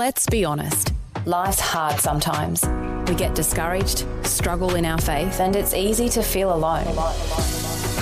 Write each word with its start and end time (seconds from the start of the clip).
Let's 0.00 0.24
be 0.24 0.46
honest. 0.46 0.94
Life's 1.26 1.60
hard 1.60 2.00
sometimes. 2.00 2.64
We 3.06 3.14
get 3.14 3.34
discouraged, 3.34 4.06
struggle 4.24 4.76
in 4.76 4.86
our 4.86 4.96
faith, 4.96 5.40
and 5.40 5.54
it's 5.54 5.74
easy 5.74 6.08
to 6.08 6.22
feel 6.22 6.54
alone. 6.54 6.86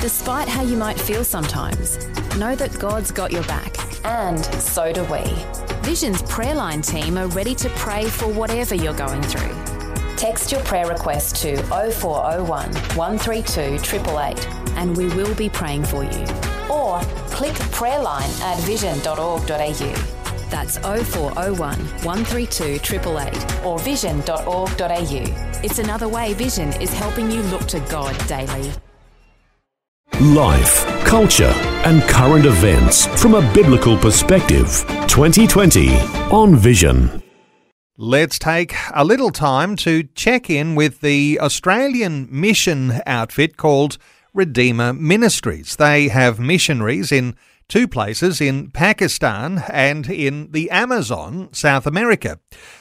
Despite 0.00 0.46
how 0.46 0.62
you 0.62 0.76
might 0.76 0.96
feel 0.96 1.24
sometimes, 1.24 2.06
know 2.37 2.54
that 2.54 2.79
God's 2.79 3.11
got 3.11 3.32
your 3.32 3.42
back. 3.48 3.74
And 4.04 4.45
so 4.45 4.92
do 4.92 5.03
we. 5.06 5.24
Vision's 5.82 6.22
prayer 6.22 6.54
line 6.54 6.82
team 6.82 7.19
are 7.19 7.26
ready 7.26 7.56
to 7.56 7.69
pray 7.71 8.05
for 8.05 8.29
whatever 8.29 8.77
you're 8.77 8.95
going 8.95 9.23
through. 9.23 9.53
Text 10.15 10.53
your 10.53 10.61
prayer 10.61 10.87
request 10.87 11.35
to 11.43 11.57
0401 11.65 12.73
132 12.95 13.61
888 13.61 14.49
and 14.77 14.96
we 14.96 15.09
will 15.17 15.35
be 15.35 15.49
praying 15.49 15.83
for 15.85 16.05
you. 16.05 16.25
Or 16.71 17.01
click 17.35 17.55
prayerline 17.75 18.41
at 18.43 18.61
vision.org.au. 18.61 20.18
That's 20.51 20.79
0401 20.79 21.79
132 21.79 22.65
888 22.65 23.65
or 23.65 23.79
vision.org.au. 23.79 25.61
It's 25.65 25.79
another 25.79 26.09
way 26.09 26.34
Vision 26.34 26.73
is 26.80 26.93
helping 26.93 27.30
you 27.30 27.43
look 27.43 27.66
to 27.66 27.80
God 27.80 28.16
daily. 28.27 28.73
Life, 30.20 30.84
culture, 31.05 31.53
and 31.84 32.03
current 32.03 32.45
events 32.45 33.06
from 33.20 33.34
a 33.34 33.53
biblical 33.53 33.97
perspective. 33.97 34.84
2020 35.06 35.95
on 36.33 36.56
Vision. 36.56 37.23
Let's 37.97 38.39
take 38.39 38.75
a 38.95 39.05
little 39.05 39.30
time 39.30 39.75
to 39.77 40.05
check 40.15 40.48
in 40.48 40.75
with 40.75 41.01
the 41.01 41.39
Australian 41.41 42.28
mission 42.30 43.01
outfit 43.06 43.56
called 43.56 43.98
Redeemer 44.33 44.92
Ministries. 44.92 45.77
They 45.77 46.09
have 46.09 46.39
missionaries 46.39 47.11
in 47.11 47.37
two 47.68 47.86
places 47.86 48.40
in 48.40 48.70
Pakistan 48.70 49.62
and 49.68 50.08
in 50.08 50.50
the 50.52 50.70
Amazon, 50.70 51.50
South 51.52 51.86
America. 51.86 52.41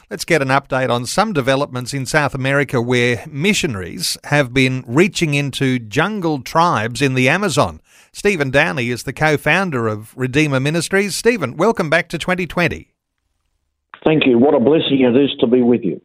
Let's 0.09 0.23
get 0.23 0.41
an 0.41 0.47
update 0.47 0.89
on 0.89 1.05
some 1.05 1.33
developments 1.33 1.93
in 1.93 2.05
South 2.05 2.33
America 2.33 2.81
where 2.81 3.25
missionaries 3.29 4.17
have 4.25 4.53
been 4.53 4.85
reaching 4.87 5.33
into 5.33 5.77
jungle 5.77 6.41
tribes 6.41 7.01
in 7.01 7.15
the 7.15 7.27
Amazon. 7.27 7.81
Stephen 8.13 8.49
Downey 8.49 8.89
is 8.89 9.03
the 9.03 9.13
co 9.13 9.35
founder 9.37 9.87
of 9.87 10.15
Redeemer 10.17 10.61
Ministries. 10.61 11.15
Stephen, 11.15 11.57
welcome 11.57 11.89
back 11.89 12.07
to 12.09 12.17
2020. 12.17 12.93
Thank 14.05 14.25
you. 14.25 14.37
What 14.39 14.53
a 14.53 14.59
blessing 14.59 15.01
it 15.01 15.17
is 15.17 15.35
to 15.41 15.47
be 15.47 15.61
with 15.61 15.81
you. 15.83 16.01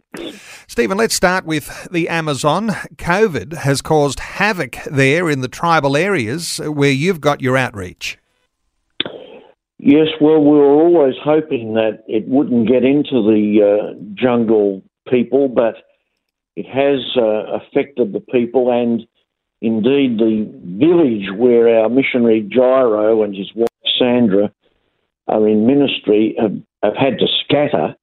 Stephen, 0.66 0.98
let's 0.98 1.14
start 1.14 1.44
with 1.44 1.88
the 1.92 2.08
Amazon. 2.08 2.70
COVID 2.96 3.58
has 3.58 3.80
caused 3.80 4.18
havoc 4.18 4.76
there 4.90 5.30
in 5.30 5.40
the 5.40 5.46
tribal 5.46 5.96
areas 5.96 6.58
where 6.58 6.90
you've 6.90 7.20
got 7.20 7.40
your 7.40 7.56
outreach. 7.56 8.18
Yes, 9.84 10.06
well, 10.20 10.38
we 10.38 10.56
were 10.56 10.80
always 10.80 11.16
hoping 11.24 11.74
that 11.74 12.04
it 12.06 12.28
wouldn't 12.28 12.68
get 12.68 12.84
into 12.84 13.20
the 13.20 13.58
uh, 13.66 14.00
jungle 14.14 14.80
people, 15.08 15.48
but 15.48 15.74
it 16.54 16.66
has 16.66 17.00
uh, 17.16 17.58
affected 17.58 18.12
the 18.12 18.20
people, 18.20 18.70
and 18.70 19.02
indeed 19.60 20.18
the 20.18 20.48
village 20.78 21.36
where 21.36 21.80
our 21.80 21.88
missionary 21.88 22.48
Jairo 22.48 23.24
and 23.24 23.34
his 23.34 23.50
wife 23.56 23.66
Sandra 23.98 24.52
are 25.26 25.48
in 25.48 25.66
ministry 25.66 26.36
have, 26.38 26.54
have 26.84 26.94
had 26.94 27.18
to 27.18 27.26
scatter, 27.42 27.96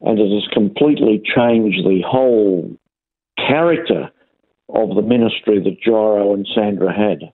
and 0.00 0.18
it 0.18 0.32
has 0.32 0.48
completely 0.54 1.20
changed 1.36 1.84
the 1.84 2.00
whole 2.06 2.74
character 3.36 4.10
of 4.70 4.96
the 4.96 5.02
ministry 5.02 5.60
that 5.62 5.76
Jairo 5.86 6.32
and 6.32 6.48
Sandra 6.54 6.90
had. 6.90 7.30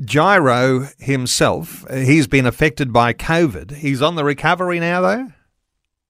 Jairo 0.00 0.92
himself, 1.00 1.84
he's 1.90 2.26
been 2.26 2.46
affected 2.46 2.92
by 2.92 3.12
COVID. 3.12 3.76
He's 3.76 4.02
on 4.02 4.16
the 4.16 4.24
recovery 4.24 4.80
now, 4.80 5.00
though? 5.00 5.32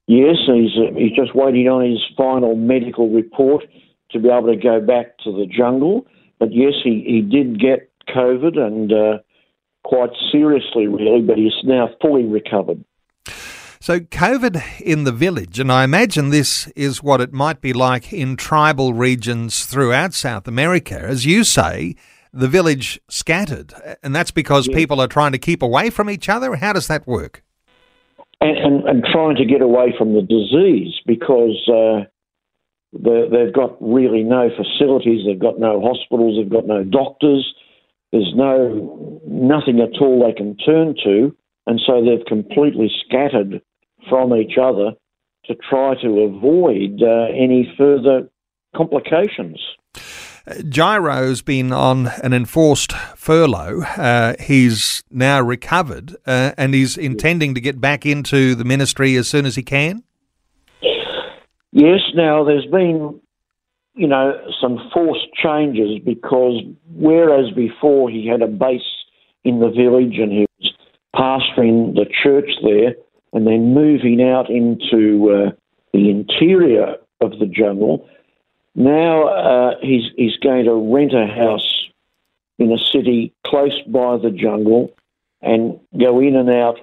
Yes, 0.07 0.37
he's, 0.47 0.77
uh, 0.77 0.95
he's 0.97 1.13
just 1.13 1.35
waiting 1.35 1.69
on 1.69 1.89
his 1.89 2.01
final 2.17 2.57
medical 2.57 3.09
report 3.11 3.65
to 4.11 4.19
be 4.19 4.29
able 4.29 4.49
to 4.49 4.57
go 4.57 4.81
back 4.81 5.17
to 5.19 5.31
the 5.31 5.47
jungle. 5.47 6.07
But 6.39 6.53
yes, 6.53 6.73
he, 6.83 7.05
he 7.07 7.21
did 7.21 7.61
get 7.61 7.91
COVID 8.09 8.59
and 8.59 8.93
uh, 8.93 9.19
quite 9.85 10.11
seriously, 10.33 10.87
really, 10.87 11.23
but 11.23 11.37
he's 11.37 11.53
now 11.65 11.91
fully 12.01 12.25
recovered. 12.25 12.85
So, 13.83 13.99
COVID 13.99 14.81
in 14.81 15.05
the 15.05 15.13
village, 15.13 15.59
and 15.59 15.73
I 15.73 15.85
imagine 15.85 16.29
this 16.29 16.67
is 16.77 17.03
what 17.03 17.23
it 17.23 17.33
might 17.33 17.63
be 17.63 17.73
like 17.73 18.13
in 18.13 18.37
tribal 18.37 18.93
regions 18.93 19.65
throughout 19.65 20.13
South 20.13 20.47
America. 20.47 20.99
As 20.99 21.25
you 21.25 21.45
say, 21.45 21.97
the 22.33 22.49
village 22.49 23.01
scattered, 23.09 23.73
and 24.03 24.15
that's 24.15 24.31
because 24.31 24.69
people 24.69 25.01
are 25.01 25.09
trying 25.09 25.33
to 25.33 25.39
keep 25.39 25.63
away 25.63 25.91
from 25.91 26.09
each 26.09 26.29
other. 26.29 26.55
How 26.57 26.73
does 26.73 26.87
that 26.89 27.07
work? 27.07 27.43
And, 28.41 28.57
and, 28.57 28.89
and 28.89 29.05
trying 29.05 29.37
to 29.37 29.45
get 29.45 29.61
away 29.61 29.93
from 29.99 30.15
the 30.15 30.23
disease 30.23 30.95
because 31.07 31.61
uh, 31.69 32.09
the, 32.93 33.29
they've 33.31 33.53
got 33.53 33.77
really 33.81 34.23
no 34.23 34.49
facilities, 34.49 35.27
they've 35.27 35.39
got 35.39 35.59
no 35.59 35.81
hospitals, 35.81 36.39
they've 36.39 36.51
got 36.51 36.67
no 36.67 36.85
doctors, 36.85 37.55
there's 38.13 38.33
no 38.35 39.21
nothing 39.27 39.81
at 39.81 40.01
all 40.01 40.25
they 40.25 40.33
can 40.33 40.57
turn 40.57 40.95
to, 41.05 41.35
and 41.67 41.81
so 41.87 42.05
they've 42.05 42.25
completely 42.27 42.91
scattered 43.07 43.61
from 44.09 44.35
each 44.35 44.57
other 44.61 44.93
to 45.45 45.55
try 45.69 45.95
to 46.03 46.21
avoid 46.21 47.03
uh, 47.03 47.27
any 47.35 47.73
further 47.77 48.29
complications. 48.75 49.61
Jairo's 50.69 51.43
been 51.43 51.73
on 51.73 52.09
an 52.23 52.33
enforced 52.33 52.93
furlough. 52.93 53.83
Uh, 53.83 54.35
he's 54.41 55.03
now 55.11 55.41
recovered 55.41 56.17
uh, 56.27 56.53
and 56.57 56.75
he's 56.75 56.97
intending 56.97 57.55
to 57.55 57.61
get 57.61 57.81
back 57.81 58.07
into 58.07 58.55
the 58.55 58.65
ministry 58.65 59.17
as 59.17 59.29
soon 59.29 59.47
as 59.47 59.57
he 59.57 59.63
can. 59.63 60.03
Yes, 61.73 62.01
now 62.15 62.45
there's 62.45 62.67
been, 62.67 63.21
you 63.95 64.09
know, 64.09 64.33
some 64.61 64.91
forced 64.93 65.33
changes 65.35 66.01
because 66.05 66.63
whereas 66.95 67.53
before 67.55 68.11
he 68.11 68.27
had 68.27 68.43
a 68.43 68.49
base 68.49 68.81
in 69.45 69.61
the 69.61 69.71
village 69.71 70.19
and 70.19 70.33
he 70.33 70.47
was 70.59 70.73
pastoring 71.15 71.95
the 71.95 72.07
church 72.23 72.51
there 72.63 72.95
and 73.33 73.47
then 73.47 73.73
moving 73.75 74.21
out 74.23 74.51
into 74.51 75.31
uh, 75.31 75.51
the 75.93 76.11
interior 76.11 76.97
of 77.21 77.33
the 77.39 77.47
jungle, 77.47 78.09
now 78.75 79.29
uh, 79.29 79.75
he's 79.83 80.05
he's 80.17 80.37
going 80.37 80.65
to 80.65 80.95
rent 80.95 81.13
a 81.15 81.27
house 81.27 81.89
in 82.59 82.73
a 82.73 82.79
city 82.79 83.33
close 83.47 83.81
by 83.89 84.19
the 84.19 84.31
jungle 84.31 84.95
and 85.43 85.81
go 85.99 86.21
in 86.21 86.37
and 86.37 86.51
out. 86.51 86.77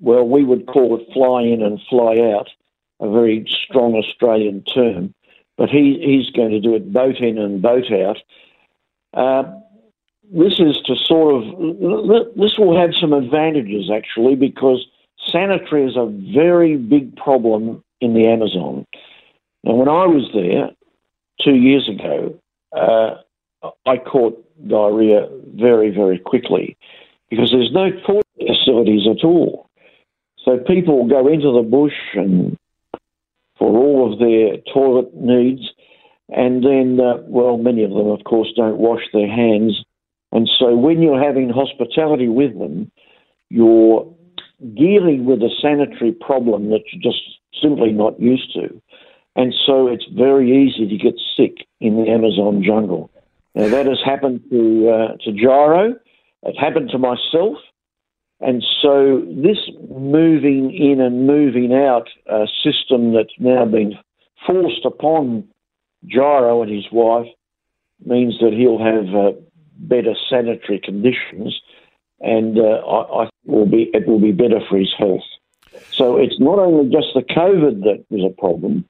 Well, 0.00 0.26
we 0.26 0.44
would 0.44 0.66
call 0.66 0.98
it 0.98 1.12
fly 1.12 1.42
in 1.42 1.62
and 1.62 1.80
fly 1.88 2.18
out, 2.32 2.48
a 3.00 3.10
very 3.10 3.46
strong 3.64 3.94
Australian 3.94 4.62
term. 4.62 5.14
But 5.56 5.70
he, 5.70 5.98
he's 6.00 6.30
going 6.34 6.50
to 6.50 6.60
do 6.60 6.74
it 6.74 6.92
boat 6.92 7.16
in 7.16 7.36
and 7.36 7.60
boat 7.60 7.92
out. 7.92 8.18
Uh, 9.12 9.50
this 10.32 10.60
is 10.60 10.78
to 10.86 10.94
sort 10.94 11.34
of 11.34 12.36
this 12.36 12.58
will 12.58 12.78
have 12.78 12.90
some 12.94 13.12
advantages 13.12 13.90
actually 13.92 14.34
because 14.34 14.86
sanitary 15.26 15.84
is 15.84 15.96
a 15.96 16.06
very 16.34 16.76
big 16.76 17.16
problem 17.16 17.82
in 18.00 18.14
the 18.14 18.26
Amazon. 18.26 18.86
Now, 19.64 19.74
when 19.74 19.88
I 19.88 20.06
was 20.06 20.30
there, 20.32 20.70
two 21.42 21.54
years 21.54 21.88
ago, 21.88 22.38
uh, 22.76 23.68
I 23.86 23.96
caught 23.98 24.44
diarrhea 24.66 25.28
very, 25.54 25.90
very 25.90 26.18
quickly 26.18 26.76
because 27.30 27.50
there's 27.50 27.72
no 27.72 27.90
toilet 28.06 28.26
facilities 28.38 29.06
at 29.08 29.24
all. 29.24 29.68
So 30.44 30.58
people 30.58 31.06
go 31.06 31.28
into 31.28 31.52
the 31.52 31.62
bush 31.68 31.92
and 32.14 32.56
for 33.58 33.76
all 33.76 34.12
of 34.12 34.18
their 34.18 34.56
toilet 34.72 35.14
needs, 35.14 35.62
and 36.28 36.64
then, 36.64 37.00
uh, 37.00 37.22
well, 37.26 37.56
many 37.56 37.82
of 37.82 37.90
them, 37.90 38.06
of 38.06 38.22
course, 38.24 38.48
don't 38.56 38.78
wash 38.78 39.02
their 39.12 39.28
hands. 39.28 39.84
And 40.30 40.48
so 40.58 40.76
when 40.76 41.02
you're 41.02 41.22
having 41.22 41.50
hospitality 41.50 42.28
with 42.28 42.56
them, 42.58 42.90
you're 43.50 44.06
dealing 44.74 45.24
with 45.24 45.40
a 45.40 45.50
sanitary 45.60 46.12
problem 46.12 46.70
that 46.70 46.82
you're 46.92 47.12
just 47.12 47.22
simply 47.60 47.90
not 47.90 48.20
used 48.20 48.52
to. 48.54 48.80
And 49.38 49.54
so 49.66 49.86
it's 49.86 50.04
very 50.12 50.48
easy 50.50 50.88
to 50.88 50.96
get 50.96 51.14
sick 51.36 51.64
in 51.80 51.96
the 51.96 52.10
Amazon 52.10 52.60
jungle. 52.62 53.08
Now, 53.54 53.68
that 53.68 53.86
has 53.86 54.00
happened 54.04 54.42
to, 54.50 54.90
uh, 54.90 55.16
to 55.24 55.30
Jairo, 55.30 55.94
it 56.42 56.56
happened 56.58 56.90
to 56.90 56.98
myself. 56.98 57.56
And 58.40 58.64
so 58.82 59.22
this 59.28 59.58
moving 59.88 60.74
in 60.74 61.00
and 61.00 61.26
moving 61.26 61.72
out 61.72 62.08
uh, 62.28 62.46
system 62.64 63.14
that's 63.14 63.38
now 63.38 63.64
been 63.64 63.94
forced 64.44 64.84
upon 64.84 65.48
Jairo 66.12 66.62
and 66.62 66.72
his 66.72 66.86
wife 66.90 67.28
means 68.04 68.38
that 68.40 68.52
he'll 68.52 68.82
have 68.82 69.14
uh, 69.14 69.38
better 69.78 70.14
sanitary 70.28 70.80
conditions, 70.82 71.60
and 72.20 72.58
uh, 72.58 72.82
I, 72.86 73.24
I 73.24 73.28
will 73.44 73.66
be 73.66 73.90
it 73.92 74.06
will 74.06 74.20
be 74.20 74.32
better 74.32 74.60
for 74.68 74.78
his 74.78 74.92
health. 74.96 75.28
So 75.92 76.16
it's 76.16 76.38
not 76.38 76.58
only 76.58 76.90
just 76.92 77.08
the 77.14 77.22
COVID 77.22 77.82
that 77.82 78.04
was 78.10 78.24
a 78.24 78.40
problem, 78.40 78.84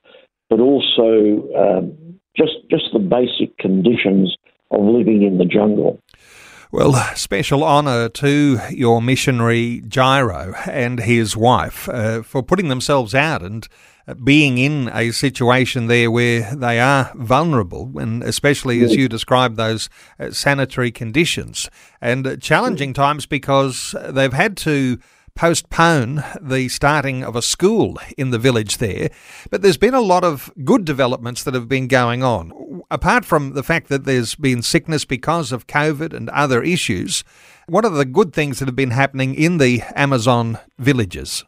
but 0.49 0.61
also 0.61 1.49
um, 1.57 2.19
just 2.37 2.57
just 2.71 2.85
the 2.93 2.99
basic 2.99 3.57
conditions 3.59 4.37
of 4.71 4.85
living 4.85 5.23
in 5.23 5.39
the 5.39 5.45
jungle. 5.45 6.01
Well, 6.71 6.93
special 7.17 7.65
honour 7.65 8.11
to 8.11 8.61
your 8.71 9.01
missionary 9.01 9.81
Jairo 9.87 10.55
and 10.69 11.01
his 11.01 11.35
wife 11.35 11.89
uh, 11.89 12.23
for 12.23 12.43
putting 12.43 12.69
themselves 12.69 13.15
out 13.15 13.43
and 13.43 13.67
being 14.23 14.59
in 14.59 14.91
a 14.93 15.11
situation 15.11 15.87
there 15.87 16.11
where 16.11 16.55
they 16.55 16.79
are 16.79 17.11
vulnerable, 17.15 17.99
and 17.99 18.23
especially 18.23 18.83
as 18.83 18.95
you 18.95 19.09
describe 19.09 19.57
those 19.57 19.89
uh, 20.19 20.31
sanitary 20.31 20.91
conditions 20.91 21.69
and 22.01 22.27
uh, 22.27 22.37
challenging 22.37 22.93
times 22.93 23.27
because 23.27 23.95
they've 24.09 24.33
had 24.33 24.57
to 24.59 24.99
postpone 25.39 26.25
the 26.41 26.69
starting 26.69 27.23
of 27.23 27.37
a 27.37 27.43
school 27.43 27.97
in 28.17 28.31
the 28.31 28.39
village 28.41 28.79
there. 28.79 29.09
But 29.53 29.63
there's 29.63 29.77
been 29.77 29.95
a 29.95 30.01
lot 30.01 30.25
of 30.25 30.51
good 30.65 30.85
developments 30.85 31.45
that 31.45 31.55
have 31.55 31.69
been 31.69 31.87
going 31.87 32.25
on. 32.25 32.83
Apart 32.91 33.25
from 33.25 33.53
the 33.53 33.63
fact 33.63 33.89
that 33.89 34.05
there's 34.05 34.35
been 34.35 34.63
sickness 34.63 35.05
because 35.05 35.53
of 35.53 35.69
COVID 35.69 36.13
and 36.13 36.29
other 36.31 36.61
issues, 36.61 37.23
what 37.69 37.85
are 37.85 37.91
the 37.91 38.05
good 38.05 38.33
things 38.33 38.59
that 38.59 38.67
have 38.67 38.75
been 38.75 38.91
happening 38.91 39.37
in 39.37 39.59
the 39.59 39.83
Amazon 39.95 40.59
villages? 40.77 41.45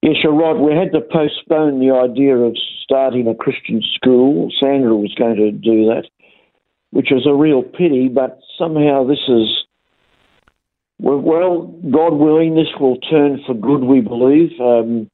Yes, 0.00 0.16
you're 0.22 0.32
right. 0.32 0.56
We 0.56 0.72
had 0.72 0.92
to 0.92 1.00
postpone 1.00 1.80
the 1.80 1.92
idea 1.92 2.36
of 2.36 2.56
starting 2.84 3.26
a 3.26 3.34
Christian 3.34 3.82
school. 3.96 4.52
Sandra 4.60 4.94
was 4.94 5.14
going 5.18 5.34
to 5.34 5.50
do 5.50 5.86
that, 5.86 6.04
which 6.90 7.10
is 7.10 7.26
a 7.26 7.34
real 7.34 7.64
pity, 7.64 8.06
but 8.06 8.38
somehow 8.56 9.04
this 9.04 9.22
is 9.26 9.61
well, 11.02 11.66
God 11.90 12.14
willing, 12.14 12.54
this 12.54 12.68
will 12.78 12.96
turn 12.98 13.40
for 13.46 13.54
good, 13.54 13.82
we 13.82 14.00
believe. 14.00 14.52
Um, 14.60 15.10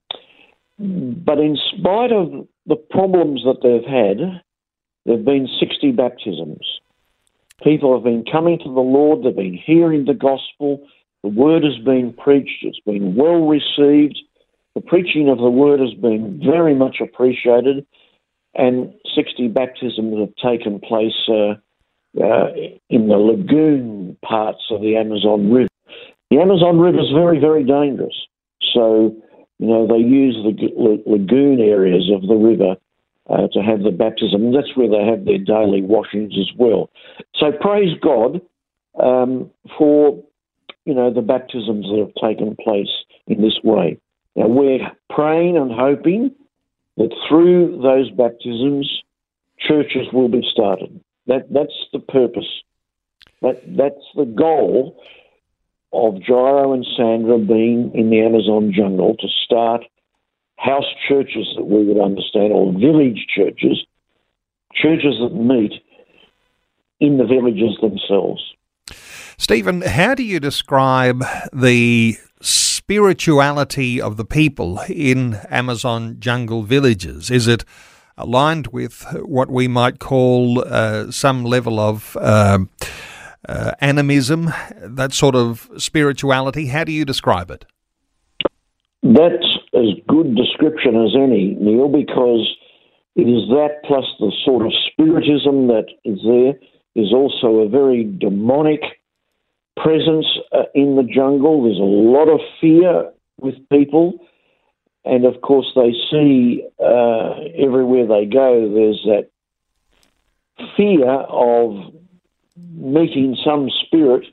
but 0.79 1.39
in 1.39 1.57
spite 1.57 2.13
of 2.13 2.47
the 2.67 2.77
problems 2.77 3.43
that 3.45 3.61
they've 3.63 3.83
had, 3.83 4.43
there 5.05 5.17
have 5.17 5.25
been 5.25 5.49
60 5.59 5.93
baptisms. 5.93 6.61
People 7.65 7.95
have 7.95 8.05
been 8.05 8.25
coming 8.31 8.59
to 8.59 8.65
the 8.65 8.81
Lord, 8.81 9.25
they've 9.25 9.35
been 9.35 9.59
hearing 9.59 10.05
the 10.05 10.15
gospel, 10.15 10.87
the 11.23 11.31
word 11.31 11.65
has 11.65 11.79
been 11.85 12.13
preached, 12.13 12.63
it's 12.63 12.81
been 12.81 13.17
well 13.17 13.49
received. 13.49 14.19
The 14.75 14.81
preaching 14.83 15.29
of 15.29 15.39
the 15.39 15.51
word 15.51 15.81
has 15.81 15.95
been 15.95 16.41
very 16.45 16.75
much 16.75 16.99
appreciated, 17.01 17.85
and 18.55 18.95
60 19.17 19.49
baptisms 19.49 20.19
have 20.21 20.37
taken 20.37 20.79
place 20.79 21.29
uh, 21.29 21.55
uh, 22.23 22.53
in 22.89 23.09
the 23.09 23.17
lagoon 23.17 24.17
parts 24.23 24.63
of 24.71 24.81
the 24.81 24.97
Amazon 24.97 25.51
River. 25.51 25.68
The 26.31 26.39
Amazon 26.39 26.79
River 26.79 27.01
is 27.01 27.11
very, 27.13 27.39
very 27.39 27.65
dangerous. 27.65 28.15
So, 28.75 29.17
you 29.59 29.67
know, 29.67 29.87
they 29.87 29.99
use 29.99 30.37
the 30.45 31.01
lagoon 31.07 31.61
areas 31.61 32.11
of 32.15 32.23
the 32.29 32.35
river 32.35 32.77
uh, 33.31 33.49
to 33.53 33.63
have 33.63 33.83
the 33.83 33.91
baptism. 33.91 34.45
And 34.45 34.55
that's 34.55 34.77
where 34.77 34.89
they 34.89 35.05
have 35.05 35.25
their 35.25 35.39
daily 35.39 35.83
washings 35.83 36.35
as 36.39 36.51
well. 36.57 36.91
So 37.37 37.53
praise 37.53 37.97
God 38.01 38.41
um, 39.03 39.51
for, 39.79 40.23
you 40.85 40.95
know, 40.95 41.13
the 41.13 41.23
baptisms 41.23 41.87
that 41.87 41.99
have 41.99 42.31
taken 42.31 42.57
place 42.57 42.91
in 43.27 43.41
this 43.41 43.59
way. 43.65 43.99
Now, 44.37 44.49
we're 44.49 44.91
praying 45.11 45.57
and 45.57 45.73
hoping 45.73 46.31
that 46.97 47.11
through 47.29 47.81
those 47.83 48.11
baptisms, 48.11 49.03
churches 49.59 50.07
will 50.13 50.29
be 50.29 50.47
started. 50.53 51.01
That, 51.27 51.53
that's 51.53 51.87
the 51.93 52.01
purpose. 52.01 52.49
That, 53.43 53.63
that's 53.77 54.05
the 54.15 54.25
goal 54.25 55.01
of 55.93 56.15
Jairo 56.15 56.75
and 56.75 56.87
Sandra 56.97 57.39
being 57.39 57.93
in 57.95 58.11
the 58.11 58.21
Amazon 58.21 58.73
jungle 58.75 59.17
to 59.17 59.29
start 59.45 59.85
house 60.57 60.85
churches 61.09 61.47
that 61.57 61.65
we 61.65 61.85
would 61.85 62.03
understand, 62.03 62.53
or 62.53 62.73
village 62.73 63.27
churches, 63.35 63.85
churches 64.75 65.17
that 65.21 65.35
meet 65.35 65.73
in 67.01 67.17
the 67.17 67.25
villages 67.25 67.79
themselves. 67.81 68.43
Stephen, 69.39 69.83
how 69.83 70.15
do 70.15 70.25
you 70.25 70.41
describe 70.41 71.25
the 71.53 72.17
spirituality 72.41 74.01
of 74.01 74.17
the 74.17 74.25
people 74.25 74.81
in 74.89 75.35
Amazon 75.49 76.17
jungle 76.19 76.65
villages? 76.65 77.31
Is 77.31 77.47
it 77.47 77.65
aligned 78.17 78.67
with 78.69 79.07
what 79.23 79.49
we 79.49 79.69
might 79.69 80.01
call 80.01 80.65
uh, 80.67 81.11
some 81.13 81.45
level 81.45 81.79
of 81.79 82.17
uh, 82.21 82.59
uh, 83.47 83.73
animism, 83.81 84.53
that 84.81 85.13
sort 85.13 85.35
of 85.35 85.69
spirituality. 85.77 86.67
How 86.67 86.85
do 86.85 86.93
you 86.93 87.05
describe 87.05 87.51
it? 87.51 87.65
That's 89.03 89.59
as 89.75 89.95
good 90.09 90.35
description 90.35 90.97
as 90.97 91.15
any, 91.15 91.57
Neil, 91.61 91.89
because 91.89 92.57
it 93.15 93.29
is 93.29 93.49
that 93.51 93.83
plus 93.85 94.05
the 94.19 94.33
sort 94.45 94.67
of 94.67 94.73
spiritism 94.91 95.69
that 95.69 95.87
is 96.05 96.19
there 96.25 96.55
is 96.95 97.13
also 97.13 97.59
a 97.59 97.69
very 97.69 98.05
demonic 98.05 98.81
presence 99.77 100.27
uh, 100.53 100.65
in 100.75 100.97
the 100.97 101.05
jungle. 101.05 101.63
There's 101.63 101.79
a 101.79 101.83
lot 101.83 102.29
of 102.29 102.41
fear 102.61 103.13
with 103.41 103.55
people. 103.71 104.19
And 105.05 105.25
of 105.25 105.41
course, 105.41 105.73
they 105.75 105.93
see 106.11 106.65
uh, 106.79 107.41
everywhere 107.57 108.07
they 108.07 108.27
go, 108.27 108.71
there's 108.75 109.03
that 109.07 109.31
fear 110.77 111.09
of 111.09 111.95
meeting 112.75 113.37
some 113.45 113.71
spirit. 113.85 114.25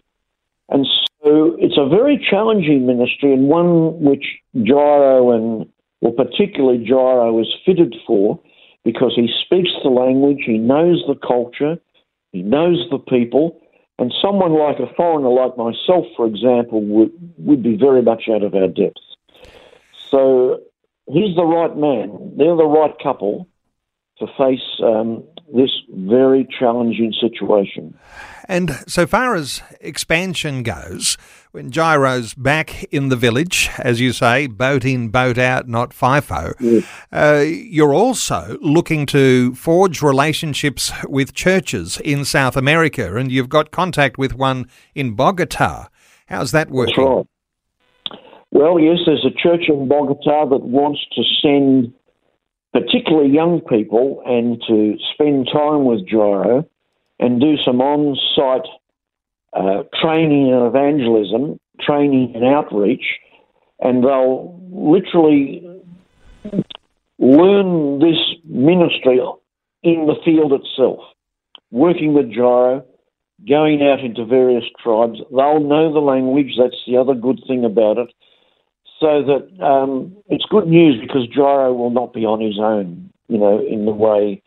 And 0.69 0.85
so 1.23 1.55
it's 1.59 1.77
a 1.77 1.87
very 1.87 2.23
challenging 2.29 2.85
ministry 2.85 3.33
and 3.33 3.47
one 3.47 4.01
which 4.01 4.25
Jairo 4.55 5.35
and, 5.35 5.69
well, 6.01 6.13
particularly 6.13 6.85
Jairo 6.85 7.41
is 7.41 7.53
fitted 7.65 7.95
for 8.05 8.39
because 8.83 9.13
he 9.15 9.27
speaks 9.43 9.71
the 9.83 9.89
language, 9.89 10.43
he 10.45 10.57
knows 10.57 11.03
the 11.07 11.15
culture, 11.15 11.77
he 12.31 12.43
knows 12.43 12.85
the 12.91 12.99
people, 12.99 13.59
and 13.97 14.13
someone 14.21 14.53
like 14.53 14.79
a 14.79 14.93
foreigner 14.95 15.29
like 15.29 15.57
myself, 15.57 16.05
for 16.15 16.27
example, 16.27 16.81
would, 16.81 17.11
would 17.37 17.63
be 17.63 17.77
very 17.77 18.01
much 18.01 18.23
out 18.29 18.43
of 18.43 18.53
our 18.53 18.67
depth. 18.67 19.01
So 20.09 20.59
he's 21.07 21.35
the 21.35 21.45
right 21.45 21.75
man. 21.75 22.33
They're 22.37 22.55
the 22.55 22.65
right 22.65 22.93
couple 23.01 23.47
to 24.19 24.27
face 24.37 24.79
um, 24.83 25.23
this 25.53 25.69
very 25.89 26.47
challenging 26.59 27.13
situation. 27.19 27.97
And 28.47 28.71
so 28.87 29.07
far 29.07 29.35
as 29.35 29.61
expansion 29.81 30.63
goes, 30.63 31.17
when 31.51 31.71
Jairo's 31.71 32.33
back 32.33 32.83
in 32.85 33.09
the 33.09 33.15
village, 33.15 33.69
as 33.79 33.99
you 33.99 34.11
say, 34.11 34.47
boat 34.47 34.85
in, 34.85 35.09
boat 35.09 35.37
out, 35.37 35.67
not 35.67 35.91
FIFO, 35.91 36.53
yes. 36.59 36.85
uh, 37.11 37.43
you're 37.45 37.93
also 37.93 38.57
looking 38.61 39.05
to 39.07 39.55
forge 39.55 40.01
relationships 40.01 40.91
with 41.07 41.33
churches 41.33 41.99
in 42.03 42.25
South 42.25 42.55
America, 42.55 43.15
and 43.15 43.31
you've 43.31 43.49
got 43.49 43.71
contact 43.71 44.17
with 44.17 44.35
one 44.35 44.67
in 44.93 45.15
Bogota. 45.15 45.87
How's 46.27 46.51
that 46.51 46.69
working? 46.69 47.03
Right. 47.03 47.25
Well, 48.51 48.79
yes, 48.79 48.99
there's 49.05 49.25
a 49.25 49.31
church 49.31 49.65
in 49.67 49.87
Bogota 49.87 50.45
that 50.49 50.61
wants 50.61 50.99
to 51.15 51.23
send 51.41 51.93
particularly 52.75 53.29
young 53.29 53.61
people 53.61 54.21
and 54.25 54.61
to 54.67 54.97
spend 55.13 55.47
time 55.47 55.85
with 55.85 56.05
Jairo 56.09 56.67
and 57.19 57.39
do 57.39 57.55
some 57.63 57.79
on 57.79 58.17
site 58.35 58.67
uh, 59.53 59.83
training 60.01 60.51
and 60.51 60.67
evangelism, 60.67 61.57
training 61.79 62.33
and 62.35 62.43
outreach, 62.43 63.05
and 63.79 64.03
they'll 64.03 64.59
literally 64.69 65.65
learn 67.17 67.99
this 67.99 68.19
ministry 68.43 69.21
in 69.83 70.07
the 70.07 70.15
field 70.25 70.51
itself, 70.51 70.99
working 71.71 72.13
with 72.13 72.25
Jairo, 72.25 72.83
going 73.47 73.81
out 73.83 74.01
into 74.01 74.25
various 74.25 74.65
tribes. 74.83 75.19
They'll 75.31 75.61
know 75.61 75.93
the 75.93 75.99
language, 75.99 76.55
that's 76.57 76.83
the 76.85 76.97
other 76.97 77.13
good 77.13 77.39
thing 77.47 77.63
about 77.63 77.99
it. 77.99 78.09
So 78.99 79.23
that 79.23 79.63
um, 79.65 80.15
it's 80.29 80.45
good 80.45 80.67
news 80.67 81.01
because 81.01 81.27
Jairo 81.27 81.75
will 81.75 81.89
not 81.89 82.13
be 82.13 82.25
on 82.25 82.39
his 82.39 82.57
own, 82.59 83.11
you 83.27 83.37
know, 83.37 83.59
in 83.59 83.85
the 83.85 83.91
way 83.91 84.41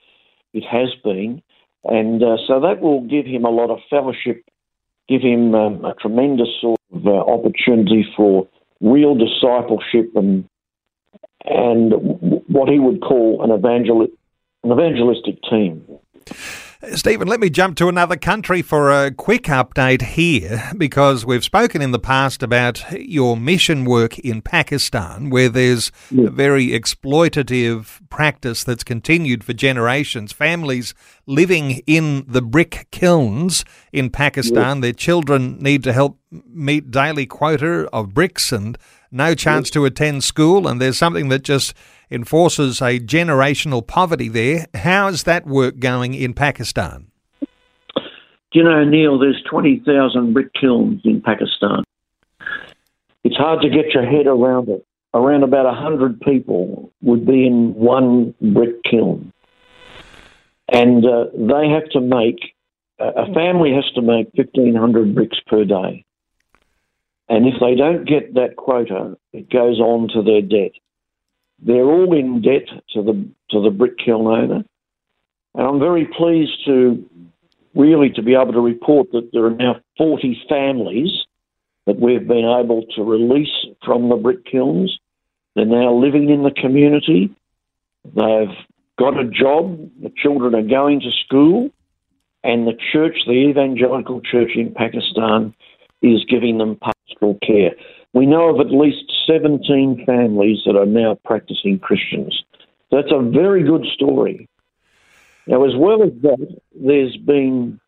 it 0.54 0.64
has 0.64 0.88
been. 1.04 1.42
And 1.84 2.22
uh, 2.22 2.36
so 2.46 2.60
that 2.60 2.80
will 2.80 3.02
give 3.02 3.26
him 3.26 3.44
a 3.44 3.50
lot 3.50 3.70
of 3.70 3.78
fellowship, 3.90 4.44
give 5.08 5.22
him 5.22 5.54
um, 5.54 5.84
a 5.84 5.94
tremendous 5.94 6.48
sort 6.60 6.80
of 6.92 7.06
uh, 7.06 7.10
opportunity 7.10 8.06
for 8.16 8.48
real 8.80 9.14
discipleship 9.14 10.10
and 10.14 10.48
and 11.44 11.92
what 12.46 12.68
he 12.68 12.78
would 12.78 13.00
call 13.00 13.42
an 13.42 13.50
evangel- 13.50 14.08
an 14.64 14.72
evangelistic 14.72 15.40
team. 15.48 15.84
Stephen, 16.94 17.26
let 17.26 17.40
me 17.40 17.50
jump 17.50 17.76
to 17.76 17.88
another 17.88 18.16
country 18.16 18.62
for 18.62 18.92
a 18.92 19.10
quick 19.10 19.44
update 19.44 20.00
here 20.00 20.70
because 20.76 21.26
we've 21.26 21.42
spoken 21.42 21.82
in 21.82 21.90
the 21.90 21.98
past 21.98 22.40
about 22.40 22.84
your 22.92 23.36
mission 23.36 23.84
work 23.84 24.16
in 24.20 24.40
Pakistan, 24.40 25.28
where 25.28 25.48
there's 25.48 25.90
a 26.16 26.30
very 26.30 26.68
exploitative 26.68 27.98
practice 28.10 28.62
that's 28.62 28.84
continued 28.84 29.42
for 29.42 29.54
generations. 29.54 30.30
Families 30.30 30.94
living 31.26 31.82
in 31.88 32.24
the 32.28 32.42
brick 32.42 32.86
kilns 32.92 33.64
in 33.92 34.08
Pakistan, 34.08 34.80
their 34.80 34.92
children 34.92 35.58
need 35.58 35.82
to 35.82 35.92
help 35.92 36.20
meet 36.30 36.92
daily 36.92 37.26
quota 37.26 37.88
of 37.92 38.14
bricks 38.14 38.52
and 38.52 38.78
no 39.10 39.34
chance 39.34 39.68
to 39.70 39.84
attend 39.84 40.22
school, 40.22 40.68
and 40.68 40.80
there's 40.80 40.98
something 40.98 41.28
that 41.30 41.42
just 41.42 41.74
enforces 42.10 42.80
a 42.80 42.98
generational 42.98 43.86
poverty 43.86 44.28
there. 44.28 44.66
How 44.74 45.08
is 45.08 45.24
that 45.24 45.46
work 45.46 45.78
going 45.78 46.14
in 46.14 46.34
Pakistan? 46.34 47.10
Do 47.40 48.58
you 48.60 48.64
know, 48.64 48.82
Neil, 48.84 49.18
there's 49.18 49.42
20,000 49.50 50.32
brick 50.32 50.52
kilns 50.58 51.02
in 51.04 51.20
Pakistan. 51.20 51.84
It's 53.24 53.36
hard 53.36 53.60
to 53.62 53.68
get 53.68 53.92
your 53.92 54.06
head 54.06 54.26
around 54.26 54.68
it. 54.68 54.86
Around 55.12 55.42
about 55.42 55.66
100 55.66 56.20
people 56.20 56.92
would 57.02 57.26
be 57.26 57.46
in 57.46 57.74
one 57.74 58.34
brick 58.40 58.82
kiln. 58.84 59.32
And 60.70 61.04
uh, 61.04 61.26
they 61.34 61.68
have 61.68 61.88
to 61.92 62.00
make, 62.00 62.54
a 62.98 63.32
family 63.34 63.72
has 63.72 63.90
to 63.94 64.02
make 64.02 64.28
1,500 64.34 65.14
bricks 65.14 65.38
per 65.46 65.64
day. 65.64 66.04
And 67.28 67.46
if 67.46 67.54
they 67.60 67.74
don't 67.74 68.06
get 68.08 68.34
that 68.34 68.56
quota, 68.56 69.16
it 69.32 69.50
goes 69.50 69.78
on 69.78 70.08
to 70.14 70.22
their 70.22 70.42
debt. 70.42 70.72
They're 71.60 71.84
all 71.84 72.16
in 72.16 72.40
debt 72.40 72.68
to 72.94 73.02
the 73.02 73.28
to 73.50 73.62
the 73.62 73.70
brick 73.70 73.98
kiln 73.98 74.26
owner, 74.26 74.64
and 75.54 75.66
I'm 75.66 75.78
very 75.80 76.06
pleased 76.06 76.64
to 76.66 77.04
really 77.74 78.10
to 78.10 78.22
be 78.22 78.34
able 78.34 78.52
to 78.52 78.60
report 78.60 79.10
that 79.12 79.30
there 79.32 79.44
are 79.44 79.50
now 79.54 79.76
40 79.96 80.40
families 80.48 81.10
that 81.86 81.98
we've 81.98 82.26
been 82.26 82.44
able 82.44 82.84
to 82.96 83.02
release 83.02 83.54
from 83.84 84.08
the 84.08 84.16
brick 84.16 84.44
kilns. 84.44 84.98
They're 85.54 85.64
now 85.64 85.94
living 85.94 86.30
in 86.30 86.42
the 86.42 86.50
community. 86.50 87.34
They've 88.04 88.56
got 88.98 89.18
a 89.18 89.24
job. 89.24 89.90
The 90.02 90.12
children 90.16 90.54
are 90.54 90.62
going 90.62 91.00
to 91.00 91.10
school, 91.24 91.70
and 92.44 92.66
the 92.66 92.78
church, 92.92 93.16
the 93.26 93.48
evangelical 93.48 94.20
church 94.20 94.50
in 94.54 94.74
Pakistan, 94.74 95.54
is 96.02 96.24
giving 96.28 96.58
them 96.58 96.76
pastoral 96.76 97.38
care. 97.44 97.72
We 98.12 98.26
know 98.26 98.54
of 98.54 98.60
at 98.60 98.72
least 98.72 99.12
17 99.28 100.04
families 100.06 100.58
that 100.66 100.76
are 100.76 100.86
now 100.86 101.18
practicing 101.24 101.78
Christians. 101.78 102.44
That's 102.90 103.12
a 103.12 103.20
very 103.20 103.62
good 103.62 103.84
story. 103.94 104.48
Now, 105.46 105.64
as 105.64 105.72
well 105.76 106.02
as 106.02 106.10
that, 106.22 106.58
there's 106.74 107.16
been 107.16 107.80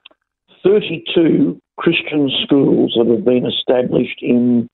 32 0.62 1.60
Christian 1.76 2.30
schools 2.44 2.94
that 2.96 3.10
have 3.10 3.24
been 3.24 3.46
established 3.46 4.18
in 4.22 4.68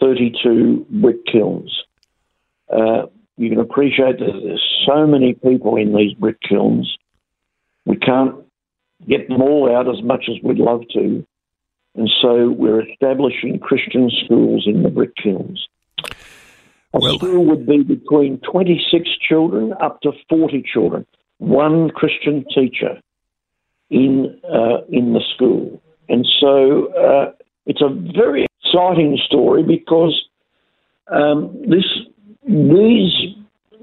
32 0.00 0.86
brick 0.90 1.24
kilns. 1.26 1.72
Uh, 2.68 3.06
you 3.36 3.50
can 3.50 3.60
appreciate 3.60 4.18
that 4.18 4.40
there's 4.44 4.84
so 4.86 5.06
many 5.06 5.34
people 5.34 5.76
in 5.76 5.94
these 5.94 6.14
brick 6.14 6.40
kilns. 6.40 6.96
We 7.84 7.96
can't 7.96 8.36
get 9.08 9.28
them 9.28 9.42
all 9.42 9.74
out 9.74 9.88
as 9.88 10.02
much 10.02 10.24
as 10.28 10.36
we'd 10.42 10.58
love 10.58 10.82
to. 10.94 11.26
And 11.96 12.10
so 12.20 12.50
we're 12.50 12.82
establishing 12.90 13.58
Christian 13.60 14.10
schools 14.24 14.64
in 14.66 14.82
the 14.82 14.88
brick 14.88 15.14
kilns. 15.16 15.68
A 16.94 16.98
well, 17.00 17.18
school 17.18 17.44
would 17.46 17.66
be 17.66 17.82
between 17.82 18.38
26 18.50 19.08
children 19.28 19.74
up 19.80 20.00
to 20.02 20.12
40 20.28 20.64
children, 20.72 21.06
one 21.38 21.90
Christian 21.90 22.44
teacher 22.54 23.00
in, 23.90 24.40
uh, 24.44 24.84
in 24.88 25.12
the 25.12 25.20
school. 25.34 25.80
And 26.08 26.26
so 26.40 26.92
uh, 26.94 27.32
it's 27.66 27.80
a 27.80 27.88
very 28.16 28.46
exciting 28.64 29.18
story 29.26 29.62
because 29.62 30.20
um, 31.08 31.56
this, 31.68 31.86
these, 32.46 33.34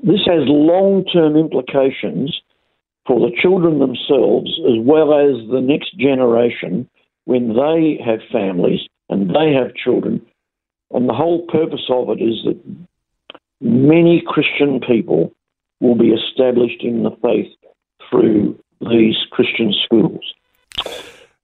this 0.04 0.22
has 0.26 0.44
long 0.48 1.06
term 1.06 1.36
implications 1.36 2.40
for 3.08 3.20
the 3.20 3.36
children 3.42 3.80
themselves 3.80 4.52
as 4.70 4.78
well 4.80 5.14
as 5.14 5.50
the 5.50 5.62
next 5.62 5.98
generation 5.98 6.88
when 7.32 7.54
they 7.54 7.98
have 8.06 8.20
families 8.30 8.82
and 9.08 9.30
they 9.30 9.54
have 9.54 9.74
children. 9.74 10.22
And 10.92 11.08
the 11.08 11.14
whole 11.14 11.46
purpose 11.48 11.88
of 11.90 12.10
it 12.10 12.22
is 12.22 12.44
that 12.44 12.60
many 13.62 14.22
Christian 14.28 14.82
people 14.82 15.32
will 15.80 15.96
be 15.96 16.10
established 16.10 16.84
in 16.84 17.04
the 17.04 17.16
faith 17.22 17.48
through 18.10 18.60
these 18.82 19.16
Christian 19.32 19.74
schools. 19.86 20.26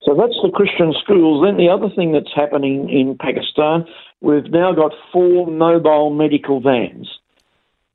So 0.01 0.13
that's 0.13 0.37
the 0.43 0.51
Christian 0.53 0.93
schools. 1.01 1.45
Then 1.45 1.55
the 1.55 1.69
other 1.69 1.89
thing 1.95 2.11
that's 2.11 2.35
happening 2.35 2.89
in 2.89 3.17
Pakistan, 3.17 3.85
we've 4.19 4.51
now 4.51 4.73
got 4.73 4.91
four 5.13 5.47
mobile 5.47 6.09
medical 6.09 6.59
vans. 6.59 7.07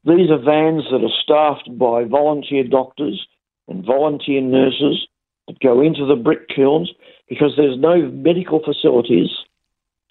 These 0.07 0.31
are 0.31 0.39
vans 0.39 0.85
that 0.91 1.05
are 1.05 1.19
staffed 1.23 1.69
by 1.79 2.05
volunteer 2.05 2.65
doctors 2.65 3.27
and 3.69 3.85
volunteer 3.85 4.41
nurses 4.41 5.07
that 5.47 5.61
go 5.61 5.83
into 5.83 6.07
the 6.07 6.17
brick 6.17 6.49
kilns 6.49 6.91
because 7.33 7.55
there's 7.57 7.79
no 7.79 8.11
medical 8.11 8.61
facilities, 8.63 9.31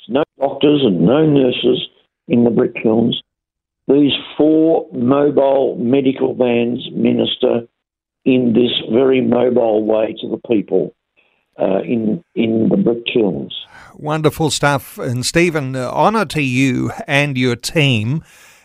no 0.09 0.23
doctors 0.39 0.81
and 0.83 1.01
no 1.01 1.23
nurses 1.23 1.87
in 2.27 2.45
the 2.45 2.49
brick 2.49 2.73
kilns. 2.81 3.21
These 3.87 4.13
four 4.35 4.87
mobile 4.91 5.75
medical 5.75 6.33
vans 6.33 6.89
minister 6.91 7.67
in 8.25 8.53
this 8.53 8.71
very 8.91 9.21
mobile 9.21 9.85
way 9.85 10.15
to 10.19 10.29
the 10.29 10.39
people 10.47 10.95
uh, 11.59 11.81
in 11.83 12.23
in 12.33 12.69
the 12.69 12.77
brick 12.77 13.05
kilns. 13.05 13.53
Wonderful 13.95 14.49
stuff, 14.49 14.97
and 14.97 15.23
Stephen, 15.23 15.75
uh, 15.75 15.91
honour 15.91 16.25
to 16.25 16.41
you 16.41 16.89
and 17.05 17.37
your 17.37 17.55
team 17.55 18.23